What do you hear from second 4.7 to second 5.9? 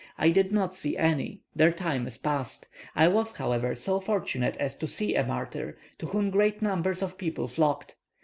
to see a martyr,